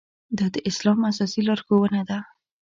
[0.37, 2.19] دا د اسلام اساسي لارښوونه ده.